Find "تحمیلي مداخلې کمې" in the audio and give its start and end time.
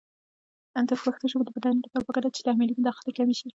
2.47-3.35